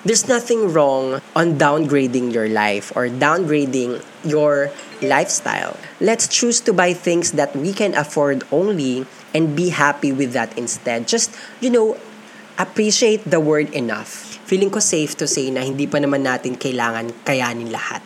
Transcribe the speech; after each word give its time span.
There's 0.00 0.24
nothing 0.24 0.72
wrong 0.72 1.20
on 1.36 1.60
downgrading 1.60 2.32
your 2.32 2.48
life 2.48 2.88
or 2.96 3.12
downgrading 3.12 4.00
your 4.24 4.72
lifestyle. 5.04 5.76
Let's 6.00 6.24
choose 6.24 6.60
to 6.64 6.72
buy 6.72 6.96
things 6.96 7.32
that 7.36 7.52
we 7.54 7.76
can 7.76 7.92
afford 7.92 8.48
only 8.48 9.04
and 9.34 9.52
be 9.52 9.68
happy 9.68 10.08
with 10.08 10.32
that 10.32 10.56
instead. 10.56 11.06
Just, 11.06 11.36
you 11.60 11.68
know, 11.68 12.00
appreciate 12.56 13.28
the 13.28 13.40
word 13.40 13.68
enough. 13.76 14.40
Feeling 14.48 14.72
ko 14.72 14.80
safe 14.80 15.20
to 15.20 15.28
say 15.28 15.52
na 15.52 15.60
hindi 15.60 15.84
pa 15.84 16.00
naman 16.00 16.24
natin 16.24 16.56
kailangan 16.56 17.12
kayanin 17.28 17.68
lahat. 17.68 18.00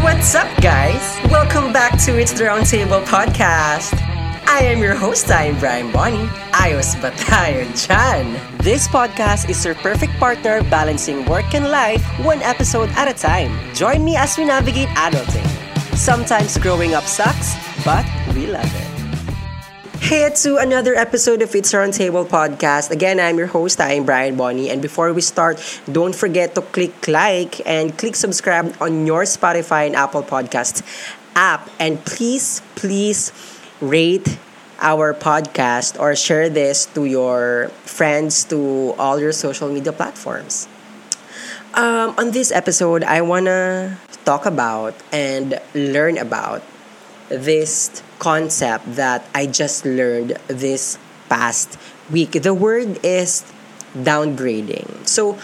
What's 0.00 0.32
up, 0.32 0.48
guys? 0.64 1.04
Welcome 1.28 1.68
back 1.68 2.00
to 2.08 2.16
It's 2.16 2.32
the 2.32 2.48
Roundtable 2.48 3.04
podcast. 3.04 4.13
I 4.54 4.70
am 4.70 4.78
your 4.78 4.94
host, 4.94 5.34
I 5.34 5.50
am 5.50 5.58
Brian 5.58 5.90
Bonnie. 5.90 6.30
Ayos 6.54 6.94
ba 7.02 7.10
dyan? 7.10 8.38
This 8.62 8.86
podcast 8.86 9.50
is 9.50 9.58
your 9.66 9.74
perfect 9.82 10.14
partner 10.22 10.62
balancing 10.70 11.26
work 11.26 11.58
and 11.58 11.74
life 11.74 11.98
one 12.22 12.38
episode 12.38 12.86
at 12.94 13.10
a 13.10 13.16
time. 13.18 13.50
Join 13.74 14.06
me 14.06 14.14
as 14.14 14.38
we 14.38 14.46
navigate 14.46 14.86
adulting. 14.94 15.42
Sometimes 15.98 16.54
growing 16.62 16.94
up 16.94 17.02
sucks, 17.02 17.58
but 17.82 18.06
we 18.30 18.46
love 18.46 18.62
it. 18.62 18.86
Hey 19.98 20.30
to 20.46 20.62
another 20.62 20.94
episode 20.94 21.42
of 21.42 21.50
It's 21.50 21.74
Roundtable 21.74 22.22
podcast. 22.22 22.94
Again, 22.94 23.18
I'm 23.18 23.34
your 23.34 23.50
host, 23.50 23.82
I'm 23.82 24.06
Brian 24.06 24.38
Bonnie. 24.38 24.70
And 24.70 24.78
before 24.78 25.10
we 25.10 25.26
start, 25.26 25.58
don't 25.90 26.14
forget 26.14 26.54
to 26.54 26.62
click 26.62 27.10
like 27.10 27.58
and 27.66 27.90
click 27.98 28.14
subscribe 28.14 28.70
on 28.78 29.02
your 29.02 29.26
Spotify 29.26 29.90
and 29.90 29.98
Apple 29.98 30.22
Podcast 30.22 30.86
app. 31.34 31.66
And 31.82 31.98
please, 32.06 32.62
please 32.78 33.34
rate 33.84 34.38
our 34.80 35.14
podcast 35.14 35.98
or 36.00 36.16
share 36.16 36.48
this 36.48 36.86
to 36.96 37.04
your 37.04 37.68
friends, 37.84 38.44
to 38.44 38.94
all 38.98 39.20
your 39.20 39.32
social 39.32 39.68
media 39.68 39.92
platforms. 39.92 40.68
Um, 41.74 42.14
on 42.18 42.30
this 42.30 42.52
episode, 42.52 43.02
I 43.04 43.20
want 43.22 43.46
to 43.46 43.98
talk 44.24 44.46
about 44.46 44.94
and 45.12 45.60
learn 45.74 46.18
about 46.18 46.62
this 47.28 48.02
concept 48.18 48.96
that 48.96 49.26
I 49.34 49.46
just 49.46 49.84
learned 49.84 50.38
this 50.46 50.98
past 51.28 51.78
week. 52.10 52.32
The 52.32 52.54
word 52.54 53.00
is 53.02 53.44
downgrading. 53.96 55.06
So, 55.06 55.34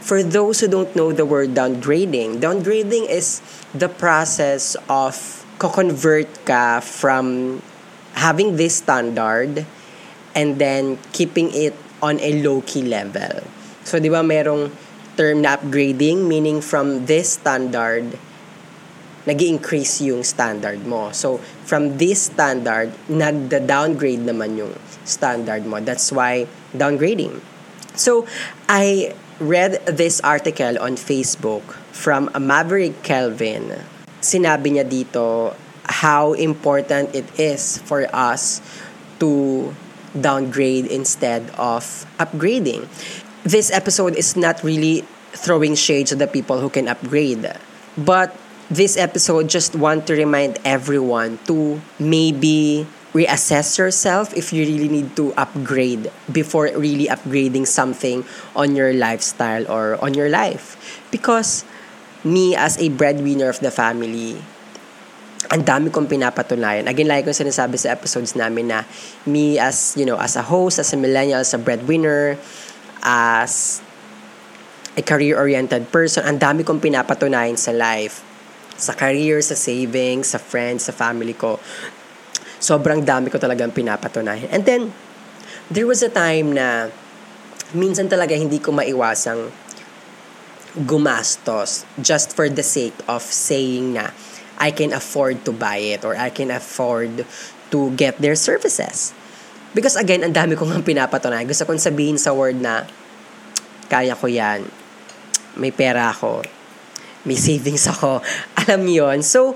for 0.00 0.22
those 0.22 0.60
who 0.60 0.68
don't 0.68 0.94
know 0.96 1.12
the 1.12 1.26
word 1.26 1.54
downgrading, 1.54 2.40
downgrading 2.40 3.08
is 3.08 3.40
the 3.74 3.88
process 3.88 4.76
of 4.88 5.44
co-convert 5.58 6.28
ka 6.44 6.80
from 6.80 7.60
having 8.18 8.58
this 8.58 8.82
standard 8.82 9.62
and 10.34 10.58
then 10.58 10.98
keeping 11.14 11.54
it 11.54 11.74
on 12.02 12.18
a 12.18 12.42
low-key 12.42 12.82
level. 12.82 13.46
So, 13.86 13.98
di 13.98 14.10
ba 14.10 14.26
merong 14.26 14.70
term 15.18 15.42
na 15.42 15.58
upgrading, 15.58 16.26
meaning 16.26 16.62
from 16.62 17.06
this 17.06 17.38
standard, 17.38 18.18
nag 19.26 19.38
increase 19.42 19.98
yung 20.02 20.22
standard 20.22 20.86
mo. 20.86 21.10
So, 21.10 21.38
from 21.66 21.98
this 21.98 22.30
standard, 22.30 22.94
nagda-downgrade 23.10 24.22
naman 24.26 24.58
yung 24.58 24.74
standard 25.02 25.66
mo. 25.66 25.82
That's 25.82 26.10
why 26.14 26.46
downgrading. 26.74 27.42
So, 27.98 28.26
I 28.70 29.14
read 29.42 29.82
this 29.86 30.22
article 30.22 30.78
on 30.78 30.98
Facebook 30.98 31.62
from 31.94 32.30
Maverick 32.34 33.02
Kelvin. 33.02 33.86
Sinabi 34.22 34.78
niya 34.78 34.86
dito 34.86 35.54
how 35.88 36.32
important 36.34 37.14
it 37.14 37.26
is 37.40 37.78
for 37.78 38.06
us 38.14 38.60
to 39.20 39.74
downgrade 40.18 40.86
instead 40.86 41.50
of 41.56 42.06
upgrading. 42.18 42.86
This 43.44 43.70
episode 43.70 44.16
is 44.16 44.36
not 44.36 44.62
really 44.62 45.04
throwing 45.32 45.74
shade 45.74 46.06
to 46.08 46.16
the 46.16 46.26
people 46.26 46.60
who 46.60 46.68
can 46.68 46.88
upgrade, 46.88 47.52
but 47.96 48.34
this 48.70 48.96
episode 48.96 49.48
just 49.48 49.74
want 49.74 50.06
to 50.06 50.14
remind 50.14 50.58
everyone 50.64 51.38
to 51.48 51.80
maybe 51.98 52.86
reassess 53.14 53.78
yourself 53.78 54.36
if 54.36 54.52
you 54.52 54.64
really 54.66 54.88
need 54.88 55.16
to 55.16 55.32
upgrade 55.34 56.12
before 56.30 56.68
really 56.76 57.06
upgrading 57.08 57.66
something 57.66 58.24
on 58.54 58.76
your 58.76 58.92
lifestyle 58.92 59.64
or 59.72 59.96
on 60.04 60.12
your 60.12 60.28
life 60.28 60.76
because 61.10 61.64
me 62.22 62.54
as 62.54 62.76
a 62.76 62.90
breadwinner 62.90 63.48
of 63.48 63.60
the 63.60 63.70
family 63.70 64.36
ang 65.48 65.64
dami 65.64 65.88
kong 65.88 66.04
pinapatunayan. 66.04 66.84
Again, 66.84 67.08
like 67.08 67.24
ko 67.24 67.32
sinasabi 67.32 67.80
sa 67.80 67.96
episodes 67.96 68.36
namin 68.36 68.68
na 68.68 68.84
me 69.24 69.56
as, 69.56 69.96
you 69.96 70.04
know, 70.04 70.20
as 70.20 70.36
a 70.36 70.44
host, 70.44 70.76
as 70.76 70.92
a 70.92 70.98
millennial, 71.00 71.40
as 71.40 71.56
a 71.56 71.60
breadwinner, 71.60 72.36
as 73.00 73.80
a 74.92 75.02
career-oriented 75.02 75.88
person, 75.88 76.26
ang 76.28 76.36
dami 76.36 76.68
kong 76.68 76.84
pinapatunayan 76.84 77.56
sa 77.56 77.72
life. 77.72 78.20
Sa 78.76 78.92
career, 78.92 79.40
sa 79.40 79.56
savings, 79.56 80.36
sa 80.36 80.38
friends, 80.38 80.86
sa 80.86 80.92
family 80.92 81.32
ko. 81.32 81.56
Sobrang 82.60 83.00
dami 83.00 83.32
ko 83.32 83.40
talagang 83.40 83.72
pinapatunayan. 83.72 84.52
And 84.52 84.68
then, 84.68 84.92
there 85.72 85.88
was 85.88 86.04
a 86.04 86.12
time 86.12 86.52
na 86.52 86.92
minsan 87.72 88.12
talaga 88.12 88.36
hindi 88.36 88.60
ko 88.60 88.72
maiwasang 88.72 89.48
gumastos 90.84 91.88
just 91.96 92.36
for 92.36 92.46
the 92.52 92.62
sake 92.62 92.94
of 93.08 93.24
saying 93.24 93.96
na 93.96 94.12
I 94.58 94.74
can 94.74 94.92
afford 94.92 95.46
to 95.46 95.52
buy 95.54 95.78
it 95.78 96.04
or 96.04 96.18
I 96.18 96.28
can 96.28 96.50
afford 96.50 97.24
to 97.70 97.78
get 97.94 98.18
their 98.18 98.34
services. 98.34 99.14
Because 99.72 99.94
again, 99.94 100.26
ang 100.26 100.34
dami 100.34 100.58
kong 100.58 100.82
pinapatunayan. 100.82 101.46
Gusto 101.46 101.64
kong 101.64 101.78
sabihin 101.78 102.18
sa 102.18 102.34
word 102.34 102.58
na 102.58 102.84
kaya 103.86 104.18
ko 104.18 104.26
yan. 104.26 104.66
May 105.54 105.70
pera 105.70 106.10
ako. 106.10 106.42
May 107.24 107.38
savings 107.38 107.86
ako. 107.86 108.20
Alam 108.66 108.84
niyo 108.84 109.08
yun. 109.08 109.22
So, 109.22 109.54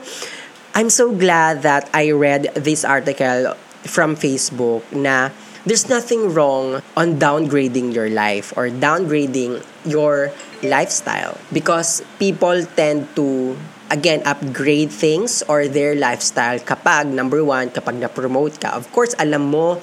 I'm 0.72 0.88
so 0.88 1.12
glad 1.12 1.60
that 1.69 1.90
I 1.92 2.16
read 2.16 2.48
this 2.56 2.80
article 2.80 3.60
from 3.84 4.16
Facebook 4.16 4.86
na 4.88 5.28
there's 5.66 5.88
nothing 5.88 6.32
wrong 6.32 6.80
on 6.96 7.20
downgrading 7.20 7.94
your 7.94 8.08
life 8.08 8.56
or 8.56 8.72
downgrading 8.72 9.62
your 9.84 10.32
lifestyle 10.62 11.36
because 11.52 12.00
people 12.19 12.64
tend 12.74 13.04
to 13.14 13.56
again, 13.92 14.25
upgrade 14.25 14.88
things 14.88 15.44
or 15.44 15.69
their 15.69 15.92
lifestyle 15.92 16.56
kapag, 16.56 17.12
number 17.12 17.44
one, 17.44 17.69
kapag 17.69 18.00
na-promote 18.00 18.56
ka. 18.56 18.72
Of 18.72 18.88
course, 18.88 19.12
alam 19.20 19.53
mo, 19.53 19.76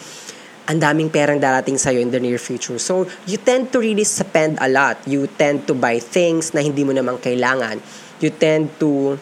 ang 0.66 0.82
daming 0.82 1.14
perang 1.14 1.38
darating 1.38 1.78
sa'yo 1.78 2.02
in 2.02 2.10
the 2.10 2.18
near 2.18 2.42
future. 2.42 2.82
So, 2.82 3.06
you 3.30 3.38
tend 3.38 3.70
to 3.74 3.78
really 3.78 4.06
spend 4.06 4.58
a 4.58 4.70
lot. 4.70 4.98
You 5.06 5.30
tend 5.30 5.70
to 5.70 5.78
buy 5.78 6.02
things 6.02 6.58
na 6.58 6.66
hindi 6.66 6.82
mo 6.82 6.94
naman 6.94 7.22
kailangan. 7.22 7.82
You 8.18 8.34
tend 8.34 8.74
to 8.82 9.22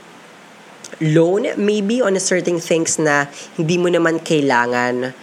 loan 1.03 1.45
maybe 1.59 1.99
on 1.99 2.15
a 2.15 2.23
certain 2.23 2.63
things 2.63 2.95
na 2.95 3.27
hindi 3.59 3.75
mo 3.75 3.91
naman 3.91 4.23
kailangan 4.23 5.13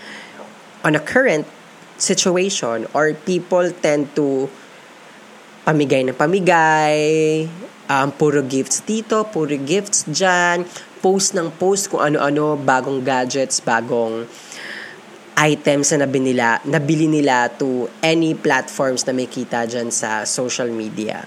on 0.85 0.93
a 0.93 1.03
current 1.03 1.49
situation 1.97 2.85
or 2.93 3.17
people 3.25 3.65
tend 3.81 4.13
to 4.13 4.47
pamigay 5.65 6.05
ng 6.05 6.17
pamigay, 6.17 7.49
um, 7.89 8.09
puro 8.12 8.45
gifts 8.45 8.84
dito, 8.84 9.25
puro 9.28 9.55
gifts 9.56 10.09
dyan, 10.09 10.65
post 11.05 11.37
ng 11.37 11.53
post 11.61 11.93
kung 11.93 12.00
ano-ano, 12.00 12.56
bagong 12.56 13.05
gadgets, 13.05 13.61
bagong 13.61 14.25
items 15.34 15.91
na 15.93 16.06
nabili 16.06 16.33
nabili 16.65 17.11
nila 17.11 17.50
to 17.50 17.91
any 18.00 18.39
platforms 18.39 19.03
na 19.05 19.12
may 19.12 19.27
kita 19.27 19.67
dyan 19.67 19.91
sa 19.91 20.23
social 20.23 20.71
media. 20.71 21.27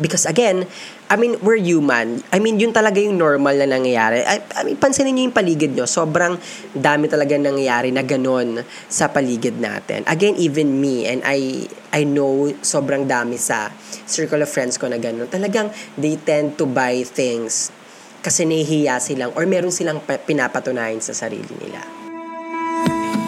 Because 0.00 0.24
again, 0.24 0.64
I 1.12 1.20
mean, 1.20 1.36
we're 1.44 1.60
human. 1.60 2.24
I 2.32 2.40
mean, 2.40 2.56
yun 2.56 2.72
talaga 2.72 2.96
yung 2.96 3.20
normal 3.20 3.52
na 3.60 3.68
nangyayari. 3.68 4.24
I, 4.24 4.40
I 4.56 4.60
mean, 4.64 4.80
pansinin 4.80 5.12
niyo 5.12 5.28
yung 5.28 5.36
paligid 5.36 5.76
nyo. 5.76 5.84
Sobrang 5.84 6.40
dami 6.72 7.04
talaga 7.04 7.36
nangyayari 7.36 7.92
na 7.92 8.00
ganun 8.00 8.64
sa 8.88 9.12
paligid 9.12 9.60
natin. 9.60 10.08
Again, 10.08 10.40
even 10.40 10.80
me, 10.80 11.04
and 11.04 11.20
I, 11.20 11.68
I 11.92 12.08
know 12.08 12.48
sobrang 12.64 13.04
dami 13.04 13.36
sa 13.36 13.68
circle 14.08 14.40
of 14.40 14.48
friends 14.48 14.80
ko 14.80 14.88
na 14.88 14.96
ganun. 14.96 15.28
Talagang 15.28 15.68
they 16.00 16.16
tend 16.16 16.56
to 16.56 16.64
buy 16.64 17.04
things 17.04 17.68
kasi 18.24 18.48
nahihiya 18.48 18.96
silang 18.96 19.36
or 19.36 19.44
meron 19.44 19.68
silang 19.68 20.00
pinapatunayan 20.00 21.04
sa 21.04 21.12
sarili 21.12 21.52
nila. 21.60 22.01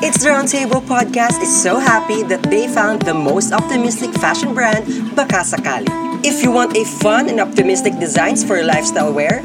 It's 0.05 0.21
the 0.21 0.37
Roundtable 0.37 0.85
Podcast 0.85 1.41
is 1.41 1.49
so 1.49 1.81
happy 1.81 2.21
that 2.29 2.45
they 2.53 2.69
found 2.69 3.09
the 3.09 3.17
most 3.17 3.57
optimistic 3.57 4.13
fashion 4.21 4.53
brand, 4.53 4.85
Baka 5.17 5.41
Sakali. 5.41 5.89
If 6.21 6.45
you 6.45 6.53
want 6.53 6.77
a 6.77 6.85
fun 6.85 7.33
and 7.33 7.41
optimistic 7.41 7.97
designs 7.97 8.45
for 8.45 8.61
lifestyle 8.61 9.17
wear, 9.17 9.41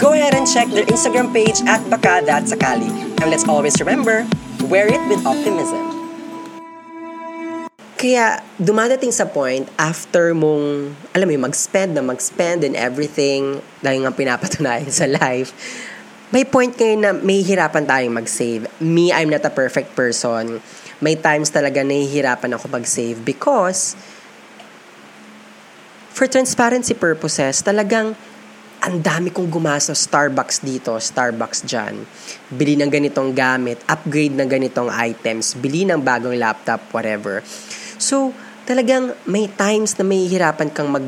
go 0.00 0.16
ahead 0.16 0.32
and 0.32 0.48
check 0.48 0.72
their 0.72 0.88
Instagram 0.88 1.28
page 1.36 1.60
at 1.68 1.84
Sakali. 1.92 2.88
And 3.20 3.28
let's 3.28 3.44
always 3.44 3.76
remember, 3.84 4.24
wear 4.64 4.88
it 4.88 5.04
with 5.12 5.20
optimism. 5.28 5.84
Kaya 8.00 8.40
dumadating 8.56 9.12
sa 9.12 9.28
point 9.28 9.68
after 9.76 10.32
mong, 10.32 10.96
alam 11.12 11.28
mo 11.28 11.44
mag-spend 11.44 11.92
na 11.92 12.00
mag-spend 12.00 12.64
and 12.64 12.80
everything 12.80 13.60
dahil 13.84 14.08
nga 14.08 14.12
pinapatunayan 14.16 14.88
sa 15.04 15.04
life, 15.04 15.52
may 16.32 16.48
point 16.48 16.72
ngayon 16.72 17.00
na 17.04 17.12
may 17.12 17.44
hirapan 17.44 17.84
tayong 17.84 18.16
mag-save. 18.16 18.66
Me, 18.80 19.12
I'm 19.12 19.28
not 19.28 19.44
a 19.44 19.52
perfect 19.52 19.92
person 19.92 20.64
may 21.02 21.18
times 21.18 21.50
talaga 21.50 21.82
nahihirapan 21.82 22.54
ako 22.54 22.70
mag-save 22.70 23.18
because 23.26 23.98
for 26.14 26.30
transparency 26.30 26.94
purposes, 26.94 27.58
talagang 27.58 28.14
ang 28.82 28.96
dami 29.02 29.34
kong 29.34 29.50
gumastos 29.50 30.06
Starbucks 30.06 30.62
dito, 30.62 30.94
Starbucks 30.94 31.66
dyan. 31.66 32.06
Bili 32.54 32.78
ng 32.78 32.86
ganitong 32.86 33.34
gamit, 33.34 33.82
upgrade 33.90 34.34
ng 34.38 34.46
ganitong 34.46 34.94
items, 34.94 35.58
bili 35.58 35.82
ng 35.82 35.98
bagong 35.98 36.38
laptop, 36.38 36.86
whatever. 36.94 37.42
So, 37.98 38.30
talagang 38.62 39.18
may 39.26 39.50
times 39.50 39.98
na 39.98 40.06
may 40.06 40.30
hirapan 40.30 40.70
kang 40.70 40.90
mag 40.90 41.02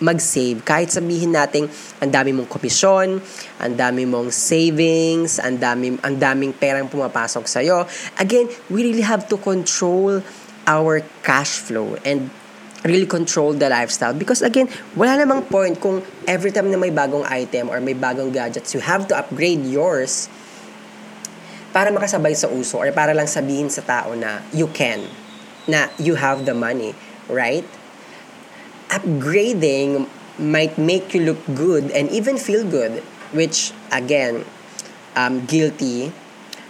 mag-save. 0.00 0.64
Kahit 0.64 0.90
sabihin 0.90 1.36
natin, 1.36 1.68
ang 2.00 2.10
dami 2.10 2.32
mong 2.32 2.48
komisyon, 2.48 3.20
ang 3.60 3.72
dami 3.76 4.08
mong 4.08 4.32
savings, 4.32 5.38
ang 5.38 5.60
dami, 5.60 5.94
ang 6.00 6.16
daming 6.16 6.56
perang 6.56 6.88
pumapasok 6.88 7.44
sa'yo. 7.44 7.84
Again, 8.16 8.48
we 8.72 8.82
really 8.82 9.04
have 9.04 9.28
to 9.28 9.36
control 9.36 10.24
our 10.64 11.04
cash 11.22 11.60
flow 11.60 11.96
and 12.04 12.32
really 12.84 13.04
control 13.04 13.52
the 13.52 13.68
lifestyle. 13.68 14.16
Because 14.16 14.40
again, 14.40 14.68
wala 14.96 15.20
namang 15.20 15.44
point 15.52 15.76
kung 15.76 16.00
every 16.24 16.48
time 16.48 16.72
na 16.72 16.80
may 16.80 16.92
bagong 16.92 17.28
item 17.28 17.68
or 17.68 17.80
may 17.80 17.92
bagong 17.92 18.32
gadgets, 18.32 18.72
you 18.72 18.80
have 18.80 19.04
to 19.08 19.14
upgrade 19.16 19.60
yours 19.68 20.32
para 21.70 21.92
makasabay 21.92 22.34
sa 22.34 22.50
uso 22.50 22.80
or 22.80 22.90
para 22.90 23.14
lang 23.14 23.28
sabihin 23.30 23.70
sa 23.70 23.84
tao 23.84 24.16
na 24.16 24.42
you 24.50 24.66
can, 24.72 25.04
na 25.68 25.92
you 26.00 26.16
have 26.16 26.48
the 26.48 26.56
money, 26.56 26.96
right? 27.28 27.68
Upgrading 28.90 30.10
might 30.38 30.74
make 30.78 31.14
you 31.14 31.22
look 31.22 31.40
good 31.54 31.90
and 31.94 32.10
even 32.10 32.36
feel 32.36 32.66
good, 32.66 33.02
which 33.30 33.70
again, 33.94 34.44
um, 35.14 35.46
guilty 35.46 36.12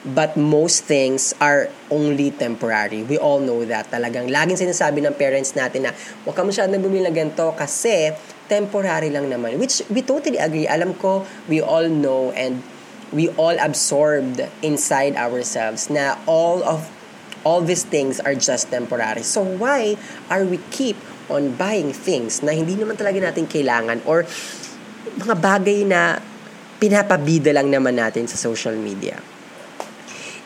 But 0.00 0.32
most 0.32 0.88
things 0.88 1.36
are 1.44 1.68
only 1.92 2.32
temporary. 2.32 3.04
We 3.04 3.20
all 3.20 3.36
know 3.36 3.68
that. 3.68 3.92
Talagang 3.92 4.32
laging 4.32 4.56
sinasabi 4.56 5.04
ng 5.04 5.12
parents 5.12 5.52
natin 5.52 5.84
na 5.84 5.92
huwag 6.24 6.32
ka 6.32 6.40
masyadong 6.40 6.80
bumili 6.80 7.04
ng 7.04 7.12
ganito 7.12 7.52
kasi 7.52 8.16
temporary 8.48 9.12
lang 9.12 9.28
naman. 9.28 9.60
Which 9.60 9.84
we 9.92 10.00
totally 10.00 10.40
agree. 10.40 10.64
Alam 10.64 10.96
ko, 10.96 11.28
we 11.52 11.60
all 11.60 11.84
know 11.84 12.32
and 12.32 12.64
we 13.12 13.28
all 13.36 13.52
absorbed 13.60 14.40
inside 14.64 15.20
ourselves 15.20 15.92
na 15.92 16.16
all 16.24 16.64
of 16.64 16.88
all 17.44 17.60
these 17.60 17.84
things 17.84 18.24
are 18.24 18.32
just 18.32 18.72
temporary. 18.72 19.20
So 19.20 19.44
why 19.44 20.00
are 20.32 20.48
we 20.48 20.64
keep 20.72 20.96
on 21.30 21.54
buying 21.54 21.94
things 21.94 22.42
na 22.42 22.50
hindi 22.50 22.74
naman 22.74 22.98
talaga 22.98 23.30
natin 23.30 23.46
kailangan 23.46 24.02
or 24.04 24.26
mga 25.16 25.34
bagay 25.38 25.86
na 25.86 26.18
pinapabida 26.82 27.54
lang 27.54 27.70
naman 27.70 27.96
natin 27.96 28.26
sa 28.26 28.36
social 28.36 28.74
media? 28.74 29.16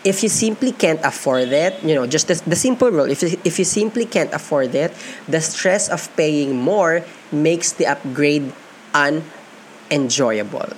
if 0.05 0.23
you 0.23 0.29
simply 0.29 0.71
can't 0.71 1.01
afford 1.03 1.49
it, 1.49 1.83
you 1.83 1.95
know, 1.95 2.07
just 2.07 2.29
the, 2.29 2.37
the 2.47 2.57
simple 2.57 2.91
rule, 2.91 3.11
if 3.11 3.23
you, 3.23 3.41
if 3.43 3.59
you 3.59 3.65
simply 3.65 4.05
can't 4.05 4.33
afford 4.33 4.75
it, 4.75 4.93
the 5.27 5.41
stress 5.41 5.89
of 5.89 6.15
paying 6.15 6.61
more 6.61 7.03
makes 7.33 7.73
the 7.73 7.87
upgrade 7.87 8.53
unenjoyable. 8.93 10.69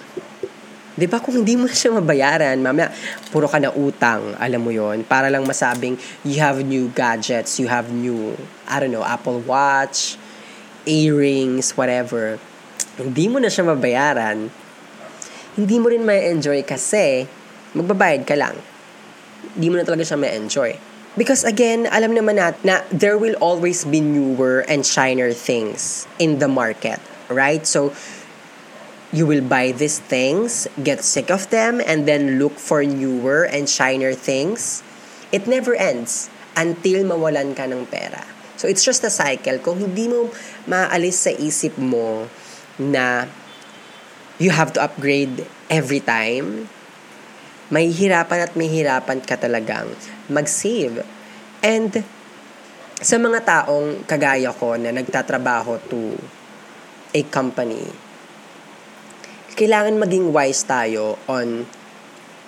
Di 0.96 1.04
ba 1.04 1.20
kung 1.20 1.44
hindi 1.44 1.60
mo 1.60 1.68
siya 1.68 1.92
mabayaran, 1.92 2.56
mamaya, 2.56 2.88
puro 3.28 3.44
ka 3.44 3.60
na 3.60 3.68
utang, 3.68 4.32
alam 4.40 4.64
mo 4.64 4.72
yon 4.72 5.04
para 5.04 5.28
lang 5.28 5.44
masabing 5.44 6.00
you 6.24 6.40
have 6.40 6.56
new 6.64 6.88
gadgets, 6.96 7.60
you 7.60 7.68
have 7.68 7.92
new, 7.92 8.32
I 8.64 8.80
don't 8.80 8.90
know, 8.90 9.04
Apple 9.04 9.44
Watch, 9.44 10.16
earrings, 10.88 11.76
whatever. 11.76 12.40
Hindi 12.96 13.28
mo 13.28 13.36
na 13.36 13.52
siya 13.52 13.68
mabayaran, 13.68 14.48
hindi 15.60 15.76
mo 15.76 15.92
rin 15.92 16.00
may 16.00 16.32
enjoy 16.32 16.64
kasi 16.64 17.28
magbabayad 17.76 18.24
ka 18.24 18.32
lang 18.32 18.56
di 19.56 19.72
mo 19.72 19.80
na 19.80 19.84
talaga 19.84 20.04
siya 20.04 20.20
ma-enjoy. 20.20 20.76
Because 21.16 21.48
again, 21.48 21.88
alam 21.88 22.12
naman 22.12 22.36
natin 22.36 22.60
na 22.60 22.76
there 22.92 23.16
will 23.16 23.36
always 23.40 23.88
be 23.88 24.04
newer 24.04 24.68
and 24.68 24.84
shiner 24.84 25.32
things 25.32 26.04
in 26.20 26.44
the 26.44 26.48
market, 26.48 27.00
right? 27.32 27.64
So, 27.64 27.96
you 29.14 29.26
will 29.26 29.42
buy 29.42 29.70
these 29.70 29.98
things, 29.98 30.66
get 30.82 31.04
sick 31.04 31.30
of 31.30 31.50
them, 31.50 31.78
and 31.84 32.08
then 32.08 32.38
look 32.38 32.58
for 32.58 32.82
newer 32.82 33.46
and 33.46 33.68
shiner 33.70 34.14
things. 34.14 34.82
It 35.30 35.46
never 35.46 35.74
ends 35.74 36.30
until 36.58 37.06
mawalan 37.06 37.54
ka 37.54 37.70
ng 37.70 37.86
pera. 37.86 38.24
So, 38.56 38.66
it's 38.66 38.82
just 38.82 39.04
a 39.04 39.12
cycle. 39.12 39.60
Kung 39.60 39.78
hindi 39.78 40.08
mo 40.08 40.32
maalis 40.64 41.28
sa 41.28 41.32
isip 41.36 41.76
mo 41.76 42.26
na 42.80 43.28
you 44.40 44.50
have 44.50 44.72
to 44.74 44.80
upgrade 44.80 45.44
every 45.68 46.00
time, 46.00 46.72
may 47.68 47.92
hirapan 47.92 48.48
at 48.48 48.52
may 48.56 48.70
hirapan 48.70 49.20
ka 49.20 49.36
talagang 49.36 49.92
mag-save. 50.32 51.04
And 51.60 52.00
sa 52.96 53.20
mga 53.20 53.44
taong 53.44 54.08
kagaya 54.08 54.54
ko 54.56 54.80
na 54.80 54.88
nagtatrabaho 54.94 55.76
to 55.92 56.16
a 57.12 57.22
company, 57.28 58.05
kailangan 59.56 59.96
maging 59.96 60.30
wise 60.36 60.62
tayo 60.68 61.16
on 61.26 61.64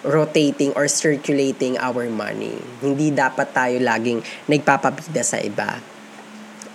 rotating 0.05 0.71
or 0.79 0.87
circulating 0.87 1.75
our 1.81 2.07
money. 2.07 2.55
Hindi 2.85 3.11
dapat 3.11 3.51
tayo 3.51 3.81
laging 3.81 4.21
nagpapabida 4.47 5.25
sa 5.25 5.41
iba 5.43 5.99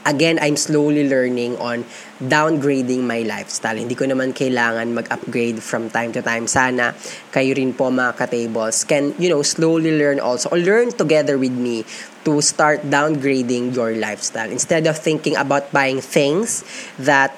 again, 0.06 0.40
I'm 0.40 0.56
slowly 0.56 1.08
learning 1.08 1.58
on 1.58 1.88
downgrading 2.20 3.04
my 3.04 3.24
lifestyle. 3.24 3.76
Hindi 3.76 3.96
ko 3.96 4.08
naman 4.08 4.36
kailangan 4.36 4.94
mag-upgrade 4.94 5.60
from 5.64 5.90
time 5.90 6.12
to 6.16 6.22
time. 6.22 6.48
Sana 6.48 6.96
kayo 7.32 7.56
rin 7.56 7.74
po 7.76 7.92
mga 7.92 8.16
ka-tables 8.16 8.84
can, 8.88 9.16
you 9.20 9.28
know, 9.28 9.42
slowly 9.44 9.96
learn 9.96 10.20
also 10.20 10.52
or 10.52 10.60
learn 10.60 10.92
together 10.92 11.40
with 11.40 11.56
me 11.56 11.84
to 12.24 12.40
start 12.40 12.84
downgrading 12.88 13.76
your 13.76 13.96
lifestyle. 13.96 14.52
Instead 14.52 14.88
of 14.88 14.96
thinking 14.96 15.36
about 15.36 15.72
buying 15.72 16.00
things 16.00 16.64
that 17.00 17.36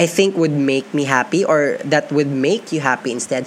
I 0.00 0.08
think 0.08 0.32
would 0.40 0.56
make 0.56 0.96
me 0.96 1.04
happy 1.04 1.44
or 1.44 1.76
that 1.84 2.08
would 2.08 2.32
make 2.32 2.72
you 2.72 2.80
happy 2.80 3.12
instead, 3.12 3.44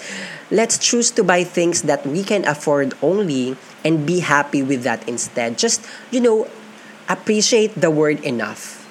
let's 0.54 0.78
choose 0.78 1.10
to 1.18 1.26
buy 1.26 1.42
things 1.44 1.82
that 1.90 2.06
we 2.06 2.22
can 2.22 2.46
afford 2.46 2.94
only 3.02 3.58
and 3.82 4.06
be 4.06 4.22
happy 4.22 4.62
with 4.62 4.86
that 4.86 5.02
instead. 5.10 5.58
Just, 5.58 5.82
you 6.14 6.22
know, 6.22 6.46
appreciate 7.10 7.74
the 7.74 7.90
word 7.90 8.22
enough. 8.22 8.86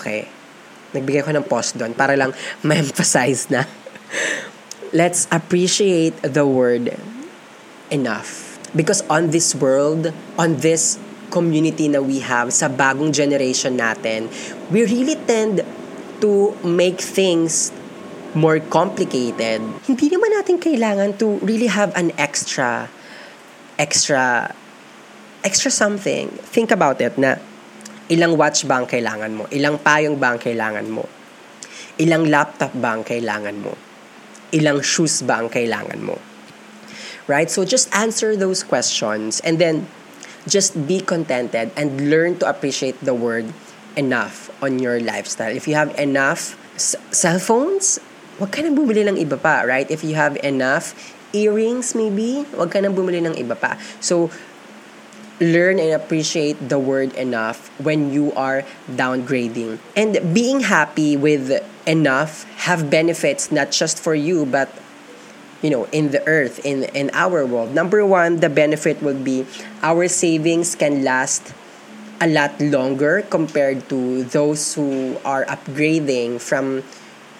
Okay. 0.00 0.32
Nagbigay 0.96 1.28
ko 1.28 1.36
ng 1.36 1.44
pause 1.44 1.76
doon 1.76 1.92
para 1.92 2.16
lang 2.16 2.32
ma-emphasize 2.64 3.52
na. 3.52 3.68
Let's 4.96 5.28
appreciate 5.28 6.16
the 6.24 6.48
word 6.48 6.96
enough. 7.92 8.56
Because 8.72 9.04
on 9.12 9.28
this 9.28 9.52
world, 9.52 10.16
on 10.40 10.64
this 10.64 10.96
community 11.30 11.88
na 11.88 12.00
we 12.00 12.20
have, 12.20 12.52
sa 12.52 12.68
bagong 12.68 13.12
generation 13.12 13.76
natin, 13.76 14.30
we 14.70 14.86
really 14.86 15.18
tend 15.26 15.62
to 16.20 16.54
make 16.64 17.00
things 17.00 17.72
more 18.36 18.60
complicated. 18.60 19.64
Hindi 19.88 20.06
naman 20.12 20.30
natin 20.36 20.60
kailangan 20.60 21.16
to 21.20 21.40
really 21.40 21.72
have 21.72 21.92
an 21.96 22.12
extra, 22.20 22.88
extra 23.80 24.52
extra 25.46 25.70
something. 25.70 26.26
Think 26.50 26.74
about 26.74 26.98
it 26.98 27.14
na 27.14 27.38
ilang 28.10 28.34
watch 28.34 28.66
ba 28.66 28.82
ang 28.82 28.90
kailangan 28.90 29.30
mo? 29.30 29.46
Ilang 29.54 29.78
payong 29.78 30.18
ba 30.18 30.34
ang 30.34 30.40
kailangan 30.42 30.90
mo? 30.90 31.06
Ilang 32.02 32.26
laptop 32.26 32.74
ba 32.74 32.98
ang 32.98 33.06
kailangan 33.06 33.54
mo? 33.62 33.78
Ilang 34.50 34.82
shoes 34.82 35.22
ba 35.22 35.38
ang 35.38 35.46
kailangan 35.46 36.02
mo? 36.02 36.18
Right? 37.30 37.46
So 37.46 37.62
just 37.62 37.86
answer 37.94 38.34
those 38.34 38.66
questions 38.66 39.38
and 39.46 39.62
then 39.62 39.86
just 40.48 40.74
be 40.86 41.00
contented 41.00 41.70
and 41.76 42.10
learn 42.10 42.38
to 42.38 42.48
appreciate 42.48 42.98
the 43.02 43.14
word 43.14 43.52
enough 43.96 44.50
on 44.62 44.78
your 44.78 45.00
lifestyle. 45.00 45.50
If 45.50 45.66
you 45.66 45.74
have 45.74 45.94
enough 45.98 46.54
s- 46.76 46.96
cell 47.10 47.38
phones, 47.38 47.98
wag 48.38 48.52
ka 48.52 48.62
nang 48.62 48.76
bumili 48.76 49.06
ng 49.08 49.18
iba 49.18 49.40
pa, 49.40 49.66
right? 49.66 49.88
If 49.90 50.04
you 50.04 50.14
have 50.14 50.36
enough 50.44 50.94
earrings 51.32 51.96
maybe, 51.96 52.46
wag 52.54 52.70
ka 52.70 52.78
nang 52.80 52.94
bumili 52.94 53.24
ng 53.24 53.34
iba 53.34 53.58
pa. 53.58 53.80
So, 53.98 54.30
learn 55.40 55.76
and 55.76 55.92
appreciate 55.92 56.56
the 56.68 56.78
word 56.80 57.12
enough 57.16 57.68
when 57.76 58.12
you 58.12 58.32
are 58.32 58.64
downgrading. 58.88 59.78
And 59.92 60.16
being 60.32 60.64
happy 60.64 61.16
with 61.16 61.60
enough 61.86 62.44
have 62.66 62.88
benefits 62.88 63.52
not 63.52 63.70
just 63.70 64.00
for 64.00 64.14
you 64.14 64.44
but 64.44 64.72
you 65.62 65.70
know 65.70 65.84
in 65.92 66.10
the 66.10 66.22
earth 66.26 66.60
in 66.64 66.84
in 66.96 67.10
our 67.12 67.44
world. 67.46 67.72
Number 67.74 68.04
1, 68.04 68.40
the 68.40 68.50
benefit 68.50 69.02
would 69.02 69.24
be 69.24 69.46
our 69.82 70.08
savings 70.08 70.74
can 70.74 71.04
last 71.04 71.54
a 72.20 72.28
lot 72.28 72.56
longer 72.60 73.22
compared 73.28 73.88
to 73.92 74.24
those 74.24 74.74
who 74.74 75.20
are 75.24 75.44
upgrading 75.46 76.40
from 76.40 76.82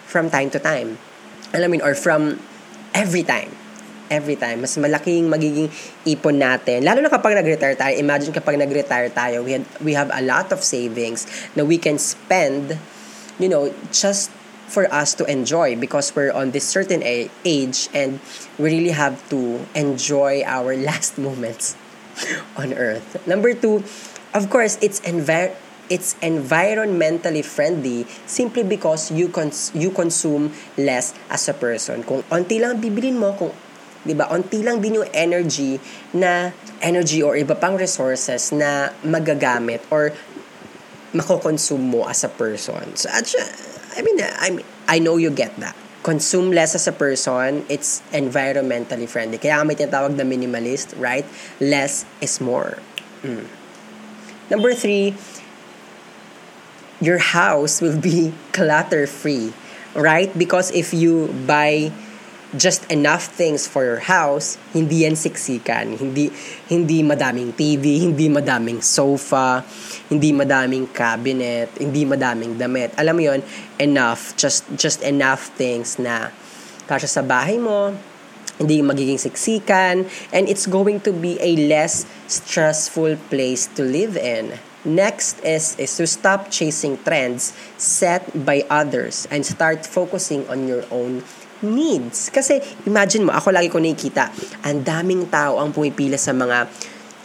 from 0.05 0.29
time 0.29 0.49
to 0.53 0.59
time. 0.59 0.97
I 1.53 1.65
mean 1.67 1.81
or 1.81 1.95
from 1.95 2.39
every 2.93 3.23
time 3.23 3.55
every 4.09 4.35
time. 4.39 4.63
Mas 4.63 4.75
malaking 4.79 5.27
magiging 5.27 5.69
ipon 6.07 6.39
natin. 6.39 6.83
Lalo 6.83 7.03
na 7.03 7.11
kapag 7.11 7.35
nag-retire 7.35 7.75
tayo. 7.75 7.93
Imagine 7.99 8.31
kapag 8.31 8.55
nag-retire 8.55 9.09
tayo, 9.11 9.43
we, 9.43 9.59
had, 9.59 9.65
we 9.83 9.91
have 9.93 10.09
a 10.15 10.23
lot 10.23 10.51
of 10.51 10.63
savings 10.63 11.27
na 11.55 11.63
we 11.63 11.77
can 11.77 11.99
spend, 11.99 12.79
you 13.39 13.51
know, 13.51 13.71
just 13.91 14.31
for 14.67 14.91
us 14.93 15.15
to 15.15 15.23
enjoy 15.25 15.75
because 15.75 16.13
we're 16.15 16.31
on 16.31 16.51
this 16.51 16.67
certain 16.67 17.01
age 17.03 17.89
and 17.93 18.19
we 18.59 18.69
really 18.69 18.95
have 18.95 19.17
to 19.29 19.65
enjoy 19.73 20.43
our 20.45 20.75
last 20.87 21.17
moments 21.17 21.75
on 22.57 22.73
earth. 22.73 23.15
Number 23.27 23.53
two, 23.53 23.83
of 24.33 24.49
course, 24.49 24.77
it's 24.81 24.99
envir- 25.01 25.55
it's 25.89 26.15
environmentally 26.19 27.43
friendly 27.43 28.05
simply 28.27 28.63
because 28.63 29.11
you 29.11 29.29
cons- 29.31 29.71
you 29.73 29.91
consume 29.91 30.51
less 30.75 31.15
as 31.31 31.47
a 31.47 31.55
person. 31.55 32.03
Kung 32.03 32.23
onti 32.27 32.59
lang 32.59 32.83
bibilin 32.83 33.15
mo, 33.15 33.31
kung 33.39 33.55
'di 34.03 34.13
ba? 34.15 34.27
Onti 34.31 34.63
lang 34.63 34.83
din 34.83 34.99
yung 35.03 35.09
energy 35.15 35.79
na 36.15 36.51
energy 36.83 37.23
or 37.23 37.35
iba 37.35 37.55
pang 37.55 37.75
resources 37.75 38.51
na 38.51 38.91
magagamit 39.03 39.83
or 39.91 40.11
mako-consume 41.15 41.81
mo 41.81 42.03
as 42.05 42.23
a 42.27 42.31
person. 42.31 42.83
So, 42.99 43.07
actually, 43.09 43.47
I 43.97 44.01
mean, 44.05 44.21
I 44.21 44.49
I 44.87 44.97
know 45.01 45.17
you 45.17 45.33
get 45.33 45.57
that. 45.57 45.75
Consume 46.05 46.53
less 46.53 46.77
as 46.77 46.87
a 46.87 46.95
person, 46.95 47.65
it's 47.67 47.99
environmentally 48.13 49.09
friendly. 49.09 49.41
Kaya 49.41 49.65
may 49.65 49.75
tinatawag 49.75 50.15
na 50.15 50.23
minimalist, 50.23 50.95
right? 50.95 51.25
Less 51.59 52.07
is 52.23 52.39
more. 52.39 52.79
Mm. 53.25 53.43
Number 54.47 54.71
three, 54.71 55.19
your 57.03 57.19
house 57.19 57.81
will 57.81 57.99
be 57.99 58.31
clutter-free, 58.55 59.51
right? 59.99 60.31
Because 60.37 60.71
if 60.71 60.93
you 60.93 61.27
buy 61.43 61.91
just 62.55 62.87
enough 62.87 63.27
things 63.27 63.67
for 63.67 63.83
your 63.83 63.99
house, 63.99 64.55
hindi 64.71 65.03
yan 65.03 65.19
siksikan. 65.19 65.99
Hindi, 65.99 66.31
hindi 66.71 67.03
madaming 67.03 67.51
TV, 67.51 67.99
hindi 67.99 68.31
madaming 68.31 68.79
sofa, 68.79 69.67
hindi 70.07 70.31
madaming 70.31 70.87
cabinet, 70.95 71.75
hindi 71.75 72.07
madaming 72.07 72.55
damit. 72.55 72.95
Alam 72.95 73.13
mo 73.19 73.23
yon 73.27 73.41
enough, 73.75 74.31
just, 74.39 74.63
just 74.79 75.03
enough 75.03 75.51
things 75.59 75.99
na 75.99 76.31
kasya 76.87 77.19
sa 77.19 77.23
bahay 77.25 77.59
mo, 77.59 77.91
hindi 78.57 78.79
magiging 78.79 79.19
siksikan, 79.19 80.07
and 80.31 80.47
it's 80.47 80.65
going 80.65 81.03
to 81.03 81.11
be 81.11 81.35
a 81.43 81.59
less 81.67 82.07
stressful 82.31 83.19
place 83.27 83.67
to 83.75 83.83
live 83.83 84.15
in. 84.15 84.55
Next 84.87 85.43
is, 85.43 85.75
is 85.75 85.91
to 85.99 86.07
stop 86.07 86.47
chasing 86.47 86.95
trends 87.03 87.51
set 87.75 88.23
by 88.31 88.63
others 88.71 89.27
and 89.27 89.43
start 89.43 89.83
focusing 89.83 90.47
on 90.47 90.63
your 90.63 90.87
own 90.87 91.27
needs. 91.63 92.29
Kasi 92.29 92.59
imagine 92.85 93.25
mo, 93.27 93.31
ako 93.33 93.53
lagi 93.53 93.69
ko 93.71 93.81
nakikita, 93.81 94.29
ang 94.65 94.83
daming 94.83 95.29
tao 95.31 95.57
ang 95.61 95.73
pumipila 95.73 96.17
sa 96.19 96.33
mga 96.33 96.69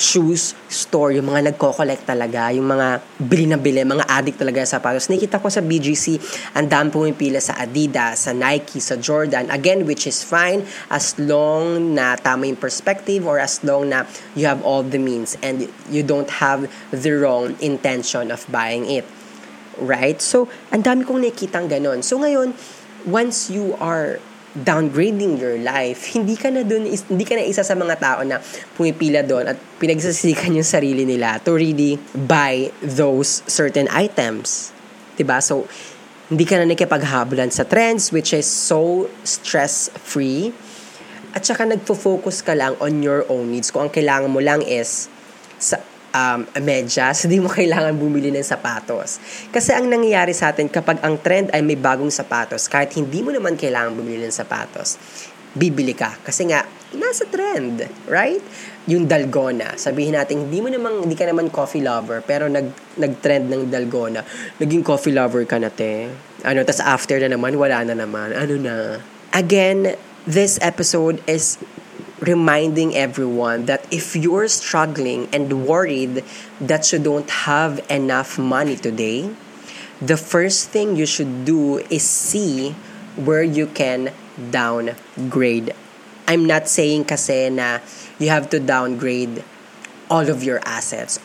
shoes 0.03 0.59
store, 0.67 1.15
yung 1.15 1.31
mga 1.31 1.55
nagko-collect 1.55 2.03
talaga, 2.03 2.51
yung 2.51 2.67
mga 2.67 2.99
bili 3.23 3.47
na 3.47 3.55
bili, 3.55 3.87
mga 3.87 4.11
addict 4.11 4.43
talaga 4.43 4.67
sa 4.67 4.83
sapatos. 4.83 5.07
Nakita 5.07 5.39
ko 5.39 5.47
sa 5.47 5.63
BGC, 5.63 6.19
ang 6.59 6.67
dami 6.67 6.91
pumipila 6.91 7.39
sa 7.39 7.55
Adidas, 7.63 8.27
sa 8.27 8.35
Nike, 8.35 8.83
sa 8.83 8.99
Jordan. 8.99 9.47
Again, 9.55 9.87
which 9.87 10.11
is 10.11 10.27
fine 10.27 10.67
as 10.91 11.15
long 11.23 11.95
na 11.95 12.19
tama 12.19 12.51
yung 12.51 12.59
perspective 12.59 13.23
or 13.23 13.39
as 13.39 13.63
long 13.63 13.95
na 13.95 14.03
you 14.35 14.51
have 14.51 14.59
all 14.67 14.83
the 14.83 14.99
means 14.99 15.39
and 15.39 15.71
you 15.87 16.03
don't 16.03 16.43
have 16.43 16.67
the 16.91 17.15
wrong 17.15 17.55
intention 17.63 18.35
of 18.35 18.43
buying 18.51 18.91
it. 18.91 19.07
Right? 19.79 20.19
So, 20.19 20.51
ang 20.75 20.83
dami 20.83 21.07
kong 21.07 21.23
nakikita 21.23 21.63
ganon. 21.65 22.03
So, 22.03 22.19
ngayon, 22.19 22.53
once 23.07 23.51
you 23.51 23.75
are 23.79 24.21
downgrading 24.53 25.41
your 25.41 25.57
life, 25.57 26.13
hindi 26.13 26.37
ka 26.37 26.53
na 26.53 26.61
dun, 26.61 26.85
hindi 26.85 27.25
ka 27.25 27.35
na 27.37 27.45
isa 27.45 27.65
sa 27.65 27.73
mga 27.73 27.97
tao 27.97 28.21
na 28.25 28.41
pumipila 28.77 29.25
doon 29.25 29.49
at 29.49 29.59
pinagsasikan 29.81 30.53
yung 30.53 30.67
sarili 30.67 31.09
nila 31.09 31.41
to 31.41 31.57
really 31.57 31.97
buy 32.13 32.69
those 32.85 33.41
certain 33.49 33.89
items. 33.89 34.71
ba? 35.25 35.41
So, 35.41 35.65
hindi 36.29 36.45
ka 36.49 36.61
na 36.61 36.69
nakipaghabulan 36.69 37.53
sa 37.53 37.65
trends 37.65 38.13
which 38.13 38.33
is 38.33 38.49
so 38.49 39.09
stress-free. 39.25 40.53
At 41.33 41.49
saka 41.49 41.65
nagfo-focus 41.65 42.45
ka 42.45 42.53
lang 42.53 42.77
on 42.77 43.01
your 43.01 43.25
own 43.33 43.57
needs. 43.57 43.73
Kung 43.73 43.89
ang 43.89 43.93
kailangan 43.93 44.29
mo 44.29 44.41
lang 44.45 44.61
is 44.61 45.09
sa 45.57 45.81
um, 46.13 46.47
medyas, 46.61 47.17
hindi 47.27 47.41
mo 47.43 47.49
kailangan 47.51 47.97
bumili 47.97 48.31
ng 48.31 48.45
sapatos. 48.45 49.19
Kasi 49.51 49.73
ang 49.75 49.89
nangyayari 49.89 50.37
sa 50.37 50.53
atin 50.53 50.69
kapag 50.69 51.01
ang 51.03 51.19
trend 51.19 51.51
ay 51.51 51.65
may 51.65 51.77
bagong 51.77 52.13
sapatos, 52.13 52.69
kahit 52.69 52.95
hindi 52.95 53.25
mo 53.25 53.33
naman 53.33 53.57
kailangan 53.57 53.97
bumili 53.97 54.29
ng 54.29 54.35
sapatos, 54.35 55.01
bibili 55.53 55.93
ka. 55.93 56.17
Kasi 56.25 56.49
nga, 56.49 56.65
nasa 56.97 57.29
trend, 57.29 57.85
right? 58.09 58.41
Yung 58.89 59.05
dalgona. 59.09 59.77
Sabihin 59.77 60.17
natin, 60.17 60.49
hindi 60.49 60.61
mo 60.65 60.69
naman, 60.73 61.05
hindi 61.05 61.17
ka 61.17 61.29
naman 61.29 61.53
coffee 61.53 61.85
lover, 61.85 62.25
pero 62.25 62.49
nag, 62.49 62.97
nag-trend 62.97 63.53
ng 63.53 63.63
dalgona. 63.69 64.25
Naging 64.61 64.85
coffee 64.85 65.13
lover 65.13 65.45
ka 65.45 65.61
na, 65.61 65.69
te. 65.69 66.09
Ano, 66.45 66.65
tas 66.65 66.81
after 66.81 67.21
na 67.21 67.33
naman, 67.33 67.57
wala 67.57 67.85
na 67.85 67.95
naman. 67.97 68.33
Ano 68.33 68.55
na? 68.57 68.75
Again, 69.33 69.97
this 70.29 70.61
episode 70.61 71.21
is 71.29 71.61
reminding 72.23 72.95
everyone 72.95 73.67
that 73.67 73.83
if 73.91 74.15
you're 74.15 74.47
struggling 74.47 75.27
and 75.35 75.67
worried 75.67 76.23
that 76.63 76.93
you 76.95 76.99
don't 76.99 77.29
have 77.51 77.83
enough 77.91 78.39
money 78.39 78.77
today, 78.79 79.29
the 80.01 80.17
first 80.17 80.71
thing 80.71 80.95
you 80.95 81.07
should 81.07 81.45
do 81.45 81.79
is 81.91 82.07
see 82.07 82.75
where 83.19 83.43
you 83.43 83.67
can 83.67 84.15
downgrade. 84.51 85.75
I'm 86.31 86.47
not 86.47 86.71
saying 86.71 87.11
kasi 87.11 87.51
na 87.51 87.83
you 88.23 88.31
have 88.31 88.49
to 88.55 88.63
downgrade 88.63 89.43
all 90.07 90.31
of 90.31 90.47
your 90.47 90.63
assets 90.63 91.19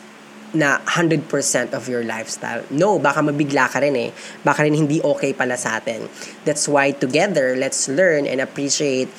na 0.54 0.80
100% 0.88 1.28
of 1.76 1.88
your 1.88 2.02
lifestyle. 2.02 2.64
No, 2.72 2.98
baka 2.98 3.20
mabigla 3.20 3.68
ka 3.68 3.78
rin 3.78 3.94
eh. 3.96 4.10
Baka 4.42 4.64
rin 4.64 4.74
hindi 4.74 5.00
okay 5.04 5.36
pala 5.36 5.60
sa 5.60 5.76
atin. 5.76 6.08
That's 6.48 6.66
why 6.66 6.96
together, 6.96 7.54
let's 7.54 7.86
learn 7.86 8.24
and 8.24 8.40
appreciate 8.40 9.12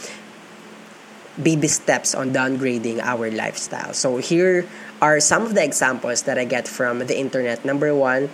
baby 1.42 1.68
steps 1.68 2.14
on 2.14 2.32
downgrading 2.36 3.00
our 3.00 3.32
lifestyle. 3.32 3.94
So 3.94 4.18
here 4.18 4.68
are 5.02 5.20
some 5.20 5.48
of 5.48 5.56
the 5.56 5.64
examples 5.64 6.24
that 6.24 6.38
I 6.38 6.44
get 6.44 6.68
from 6.68 7.00
the 7.08 7.18
internet. 7.18 7.64
Number 7.64 7.96
one, 7.96 8.30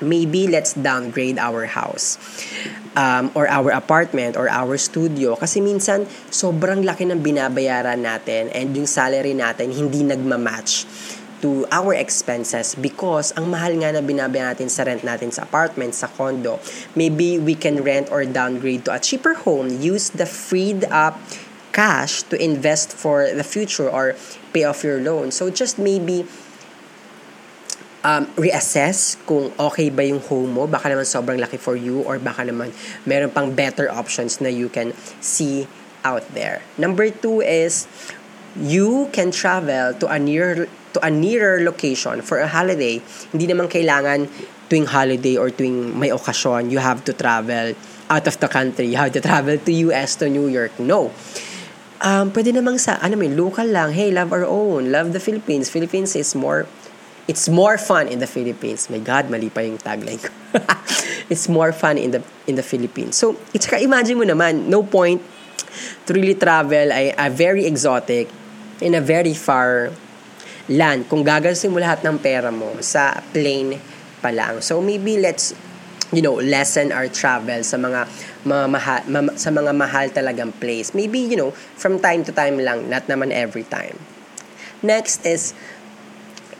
maybe 0.00 0.48
let's 0.48 0.74
downgrade 0.74 1.38
our 1.38 1.64
house 1.66 2.18
um, 2.96 3.30
or 3.34 3.48
our 3.48 3.70
apartment 3.72 4.36
or 4.36 4.48
our 4.48 4.76
studio 4.76 5.36
kasi 5.36 5.60
minsan 5.60 6.04
sobrang 6.28 6.84
laki 6.84 7.08
ng 7.08 7.20
binabayaran 7.24 8.04
natin 8.04 8.52
and 8.52 8.76
yung 8.76 8.88
salary 8.88 9.32
natin 9.32 9.72
hindi 9.72 10.04
nagmamatch 10.04 10.84
to 11.40 11.68
our 11.68 11.92
expenses 11.92 12.72
because 12.76 13.32
ang 13.36 13.52
mahal 13.52 13.72
nga 13.76 13.92
na 13.92 14.00
binabayaran 14.00 14.56
natin 14.56 14.68
sa 14.72 14.88
rent 14.88 15.04
natin 15.04 15.28
sa 15.28 15.44
apartment, 15.44 15.92
sa 15.92 16.08
condo. 16.08 16.56
Maybe 16.96 17.36
we 17.36 17.52
can 17.52 17.84
rent 17.84 18.08
or 18.08 18.24
downgrade 18.24 18.88
to 18.88 18.96
a 18.96 19.00
cheaper 19.00 19.36
home, 19.36 19.68
use 19.80 20.08
the 20.16 20.24
freed 20.24 20.88
up 20.88 21.20
cash 21.76 22.24
to 22.32 22.40
invest 22.40 22.96
for 22.96 23.28
the 23.28 23.44
future 23.44 23.84
or 23.84 24.16
pay 24.56 24.64
off 24.64 24.80
your 24.80 24.96
loan. 25.04 25.28
So 25.28 25.52
just 25.52 25.76
maybe 25.76 26.24
um, 28.00 28.24
reassess 28.40 29.20
kung 29.28 29.52
okay 29.60 29.92
ba 29.92 30.08
yung 30.08 30.24
home 30.24 30.56
mo. 30.56 30.64
Baka 30.64 30.88
naman 30.88 31.04
sobrang 31.04 31.36
laki 31.36 31.60
for 31.60 31.76
you 31.76 32.00
or 32.08 32.16
baka 32.16 32.48
naman 32.48 32.72
meron 33.04 33.28
pang 33.28 33.52
better 33.52 33.92
options 33.92 34.40
na 34.40 34.48
you 34.48 34.72
can 34.72 34.96
see 35.20 35.68
out 36.00 36.24
there. 36.32 36.64
Number 36.80 37.12
two 37.12 37.44
is 37.44 37.84
you 38.56 39.12
can 39.12 39.28
travel 39.28 39.92
to 40.00 40.08
a 40.08 40.16
near 40.16 40.64
to 40.96 40.98
a 41.04 41.12
nearer 41.12 41.60
location 41.60 42.24
for 42.24 42.40
a 42.40 42.48
holiday. 42.48 43.04
Hindi 43.36 43.52
naman 43.52 43.68
kailangan 43.68 44.32
tuwing 44.72 44.88
holiday 44.88 45.36
or 45.36 45.52
tuwing 45.52 45.92
may 45.92 46.08
okasyon, 46.08 46.72
you 46.72 46.80
have 46.80 47.04
to 47.04 47.12
travel 47.12 47.76
out 48.08 48.24
of 48.24 48.40
the 48.40 48.48
country. 48.48 48.88
You 48.88 48.96
have 48.96 49.12
to 49.12 49.20
travel 49.20 49.60
to 49.60 49.72
US, 49.92 50.16
to 50.24 50.32
New 50.32 50.48
York. 50.48 50.72
No 50.80 51.12
um, 52.02 52.32
pwede 52.32 52.52
namang 52.52 52.80
sa, 52.80 52.98
ano 53.00 53.16
may, 53.16 53.30
local 53.30 53.66
lang. 53.66 53.92
Hey, 53.92 54.10
love 54.10 54.32
our 54.32 54.44
own. 54.44 54.92
Love 54.92 55.12
the 55.12 55.22
Philippines. 55.22 55.70
Philippines 55.70 56.16
is 56.16 56.34
more, 56.34 56.66
it's 57.28 57.48
more 57.48 57.78
fun 57.78 58.08
in 58.08 58.18
the 58.18 58.28
Philippines. 58.28 58.88
My 58.90 58.98
God, 58.98 59.30
mali 59.30 59.48
pa 59.48 59.60
yung 59.64 59.78
tagline 59.78 60.20
ko. 60.20 60.30
it's 61.32 61.48
more 61.48 61.72
fun 61.72 61.98
in 61.98 62.10
the 62.12 62.22
in 62.46 62.54
the 62.54 62.64
Philippines. 62.64 63.16
So, 63.16 63.36
it's 63.52 63.68
imagine 63.72 64.18
mo 64.18 64.24
naman, 64.24 64.70
no 64.70 64.82
point 64.82 65.20
to 66.08 66.10
really 66.14 66.34
travel 66.34 66.88
a, 66.92 67.12
a 67.16 67.28
very 67.28 67.66
exotic 67.66 68.30
in 68.80 68.94
a 68.96 69.02
very 69.02 69.34
far 69.34 69.92
land 70.66 71.06
kung 71.06 71.22
gagalsin 71.22 71.70
mo 71.70 71.78
lahat 71.78 72.02
ng 72.02 72.16
pera 72.18 72.50
mo 72.50 72.80
sa 72.80 73.20
plane 73.30 73.78
pa 74.22 74.32
lang. 74.32 74.62
So, 74.62 74.80
maybe 74.80 75.18
let's 75.20 75.54
you 76.12 76.22
know, 76.22 76.34
lessen 76.38 76.92
our 76.92 77.08
travel 77.08 77.62
sa 77.64 77.76
mga, 77.76 78.06
mga 78.46 78.64
mahal, 78.70 79.00
ma, 79.10 79.20
sa 79.34 79.50
mga 79.50 79.72
mahal 79.74 80.06
talagang 80.10 80.54
place. 80.60 80.94
Maybe, 80.94 81.18
you 81.18 81.36
know, 81.36 81.50
from 81.50 81.98
time 81.98 82.22
to 82.24 82.32
time 82.32 82.58
lang, 82.58 82.86
not 82.90 83.06
naman 83.10 83.34
every 83.34 83.64
time. 83.64 83.98
Next 84.82 85.26
is 85.26 85.54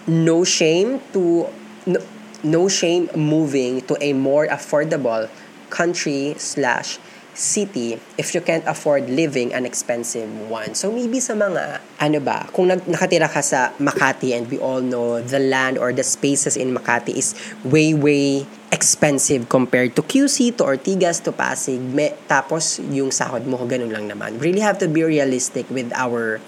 no 0.07 0.43
shame 0.43 1.03
to 1.13 1.47
no, 1.87 1.99
no 2.43 2.69
shame 2.69 3.11
moving 3.15 3.83
to 3.87 3.99
a 4.01 4.15
more 4.15 4.47
affordable 4.47 5.29
country 5.71 6.35
slash 6.39 6.99
city 7.37 8.01
if 8.17 8.33
you 8.33 8.41
can't 8.41 8.65
afford 8.65 9.11
living 9.13 9.53
an 9.53 9.69
expensive 9.69 10.27
one. 10.49 10.73
So 10.75 10.91
maybe 10.91 11.21
sa 11.21 11.37
mga, 11.37 11.85
ano 12.01 12.19
ba, 12.19 12.49
kung 12.51 12.73
nag, 12.73 12.89
nakatira 12.89 13.29
ka 13.29 13.45
sa 13.45 13.77
Makati 13.77 14.33
and 14.33 14.49
we 14.49 14.57
all 14.57 14.81
know 14.81 15.21
the 15.21 15.39
land 15.39 15.77
or 15.77 15.93
the 15.93 16.03
spaces 16.03 16.57
in 16.57 16.73
Makati 16.73 17.13
is 17.13 17.37
way, 17.63 17.93
way 17.93 18.49
expensive 18.71 19.49
compared 19.49 19.95
to 19.95 20.03
QC, 20.03 20.57
to 20.59 20.67
Ortigas, 20.67 21.23
to 21.23 21.31
Pasig. 21.31 21.79
Me, 21.79 22.13
tapos 22.27 22.83
yung 22.91 23.15
sahod 23.15 23.47
mo, 23.47 23.63
ganun 23.65 23.93
lang 23.95 24.07
naman. 24.11 24.39
Really 24.43 24.63
have 24.63 24.79
to 24.83 24.89
be 24.91 25.07
realistic 25.07 25.67
with 25.71 25.91
our 25.95 26.43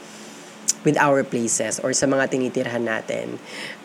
with 0.83 0.99
our 0.99 1.23
places 1.27 1.79
or 1.83 1.95
sa 1.95 2.07
mga 2.07 2.31
tinitirhan 2.31 2.87
natin. 2.87 3.39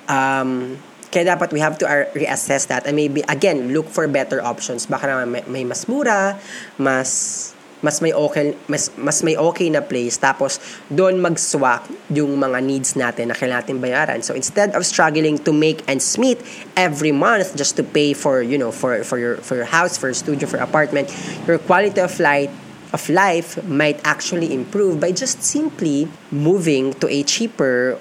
Um, 0.10 0.78
kaya 1.14 1.38
dapat 1.38 1.54
we 1.54 1.62
have 1.62 1.78
to 1.78 1.86
reassess 2.18 2.66
that 2.66 2.90
and 2.90 2.98
maybe, 2.98 3.22
again, 3.30 3.70
look 3.70 3.86
for 3.86 4.10
better 4.10 4.42
options. 4.42 4.90
Baka 4.90 5.14
naman 5.14 5.30
may, 5.30 5.44
may 5.46 5.64
mas 5.64 5.86
mura, 5.86 6.42
mas 6.82 7.53
mas 7.84 8.00
may 8.00 8.16
okay 8.16 8.56
mas 8.72 8.90
mas 8.96 9.20
may 9.22 9.36
okay 9.36 9.68
na 9.68 9.84
place 9.84 10.16
tapos 10.16 10.58
doon 10.88 11.20
mag-swak 11.20 11.86
yung 12.10 12.40
mga 12.40 12.64
needs 12.64 12.96
natin 12.96 13.30
na 13.30 13.36
kailangan 13.36 13.54
natin 13.54 13.78
bayaran. 13.78 14.20
So 14.26 14.34
instead 14.34 14.74
of 14.74 14.82
struggling 14.82 15.38
to 15.46 15.54
make 15.54 15.86
ends 15.86 16.18
meet 16.18 16.42
every 16.74 17.14
month 17.14 17.54
just 17.54 17.78
to 17.78 17.84
pay 17.86 18.18
for, 18.18 18.42
you 18.42 18.58
know, 18.58 18.74
for 18.74 19.06
for 19.06 19.22
your 19.22 19.38
for 19.46 19.54
your 19.54 19.70
house, 19.70 19.94
for 19.96 20.10
your 20.10 20.18
studio, 20.18 20.50
for 20.50 20.58
your 20.58 20.66
apartment, 20.66 21.14
your 21.46 21.62
quality 21.62 22.02
of 22.02 22.18
life 22.18 22.50
of 22.94 23.06
life 23.10 23.62
might 23.66 24.02
actually 24.06 24.54
improve 24.54 24.98
by 24.98 25.14
just 25.14 25.42
simply 25.42 26.10
moving 26.30 26.94
to 26.98 27.10
a 27.10 27.22
cheaper 27.26 27.98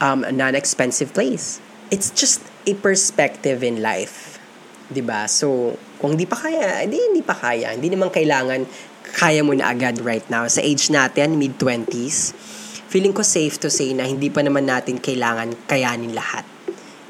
um, 0.00 0.24
non-expensive 0.24 1.12
place. 1.12 1.60
It's 1.92 2.08
just 2.08 2.40
a 2.64 2.72
perspective 2.76 3.64
in 3.64 3.80
life. 3.80 4.36
'di 4.88 5.00
ba? 5.04 5.24
So, 5.28 5.76
kung 5.96 6.16
hindi 6.16 6.28
pa 6.28 6.36
kaya, 6.36 6.84
hindi 6.84 7.00
hindi 7.00 7.24
pa 7.24 7.32
kaya. 7.32 7.72
Hindi 7.72 7.88
naman 7.92 8.12
kailangan 8.12 8.68
kaya 9.04 9.44
mo 9.44 9.52
na 9.52 9.68
agad 9.68 10.00
right 10.00 10.24
now. 10.32 10.48
Sa 10.48 10.64
age 10.64 10.88
natin, 10.88 11.36
mid-20s, 11.36 12.32
feeling 12.88 13.12
ko 13.12 13.20
safe 13.20 13.60
to 13.60 13.68
say 13.68 13.92
na 13.92 14.08
hindi 14.08 14.32
pa 14.32 14.40
naman 14.40 14.64
natin 14.64 15.02
kailangan 15.02 15.52
kayanin 15.68 16.16
lahat 16.16 16.46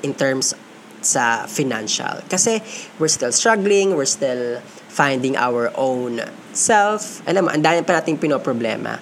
in 0.03 0.13
terms 0.13 0.57
sa 1.05 1.45
financial. 1.45 2.25
Kasi 2.27 2.59
we're 2.97 3.13
still 3.13 3.31
struggling, 3.31 3.93
we're 3.93 4.09
still 4.09 4.59
finding 4.89 5.37
our 5.37 5.71
own 5.77 6.25
self. 6.57 7.21
Alam 7.29 7.47
mo, 7.47 7.51
ang 7.53 7.63
dami 7.63 7.85
pa 7.85 8.01
nating 8.01 8.17
pinoproblema. 8.19 8.99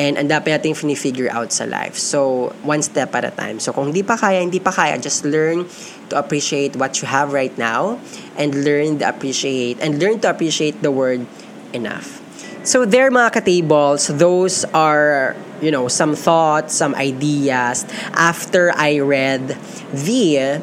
And 0.00 0.16
ang 0.16 0.32
dami 0.32 0.56
nating 0.56 0.80
fini-figure 0.80 1.28
out 1.28 1.52
sa 1.52 1.68
life. 1.68 2.00
So, 2.00 2.50
one 2.64 2.80
step 2.80 3.12
at 3.12 3.28
a 3.28 3.34
time. 3.36 3.60
So, 3.60 3.76
kung 3.76 3.92
hindi 3.92 4.00
pa 4.00 4.16
kaya, 4.16 4.40
hindi 4.40 4.56
pa 4.56 4.72
kaya, 4.72 4.96
just 4.96 5.28
learn 5.28 5.68
to 6.08 6.16
appreciate 6.16 6.72
what 6.80 7.04
you 7.04 7.06
have 7.10 7.36
right 7.36 7.52
now 7.60 8.00
and 8.40 8.64
learn 8.64 9.04
to 9.04 9.04
appreciate 9.04 9.76
and 9.84 10.00
learn 10.00 10.24
to 10.24 10.32
appreciate 10.32 10.80
the 10.80 10.88
word 10.88 11.28
enough. 11.72 12.20
So 12.62 12.84
there 12.84 13.10
mga 13.10 13.32
ka-tables, 13.40 14.08
those 14.20 14.68
are, 14.76 15.34
you 15.64 15.72
know, 15.72 15.88
some 15.88 16.14
thoughts, 16.14 16.76
some 16.76 16.94
ideas 16.94 17.88
after 18.12 18.72
I 18.76 19.00
read 19.00 19.56
the 19.96 20.60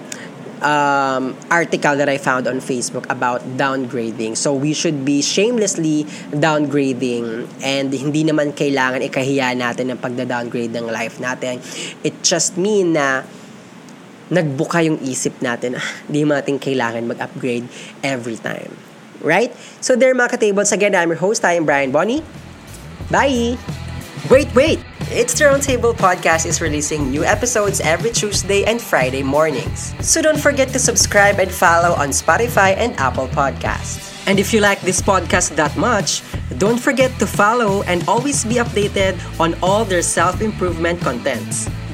um, 0.61 1.33
article 1.49 1.97
that 1.97 2.09
I 2.09 2.17
found 2.17 2.47
on 2.47 2.61
Facebook 2.61 3.09
about 3.09 3.41
downgrading. 3.57 4.37
So 4.37 4.53
we 4.53 4.73
should 4.73 5.05
be 5.05 5.21
shamelessly 5.21 6.05
downgrading 6.33 7.49
and 7.61 7.89
hindi 7.93 8.23
naman 8.25 8.53
kailangan 8.53 9.01
ikahiya 9.05 9.57
natin 9.57 9.93
ng 9.93 9.99
pagda-downgrade 10.01 10.73
ng 10.73 10.85
life 10.89 11.17
natin. 11.17 11.61
It 12.05 12.21
just 12.21 12.57
mean 12.57 12.93
na 12.93 13.25
nagbuka 14.29 14.83
yung 14.83 14.99
isip 15.01 15.39
natin, 15.39 15.79
hindi 16.07 16.27
natin 16.27 16.59
kailangan 16.59 17.03
mag-upgrade 17.07 17.65
every 18.03 18.37
time. 18.37 18.73
Right? 19.21 19.53
So 19.81 19.95
there 19.95 20.13
mga 20.13 20.37
ka-tables, 20.37 20.71
again, 20.71 20.95
I'm 20.95 21.09
your 21.09 21.17
host, 21.17 21.45
I 21.45 21.53
am 21.53 21.65
Brian 21.65 21.91
Bonnie. 21.91 22.23
Bye! 23.09 23.57
Wait, 24.29 24.53
wait! 24.53 24.79
It's 25.09 25.33
the 25.39 25.45
Roundtable 25.45 25.95
Podcast 25.95 26.45
is 26.45 26.59
releasing 26.59 27.09
new 27.09 27.23
episodes 27.23 27.79
every 27.79 28.11
Tuesday 28.11 28.65
and 28.65 28.81
Friday 28.81 29.23
mornings. 29.23 29.95
So 30.03 30.21
don't 30.21 30.39
forget 30.39 30.67
to 30.75 30.79
subscribe 30.79 31.39
and 31.39 31.49
follow 31.49 31.95
on 31.95 32.09
Spotify 32.09 32.75
and 32.75 32.91
Apple 32.99 33.31
Podcasts. 33.31 34.11
And 34.27 34.37
if 34.37 34.51
you 34.51 34.59
like 34.59 34.81
this 34.81 34.99
podcast 34.99 35.55
that 35.55 35.71
much, 35.77 36.21
don't 36.59 36.77
forget 36.77 37.15
to 37.19 37.25
follow 37.25 37.83
and 37.83 38.03
always 38.09 38.43
be 38.43 38.55
updated 38.59 39.15
on 39.39 39.55
all 39.63 39.85
their 39.85 40.01
self-improvement 40.01 40.99
contents. 40.99 41.71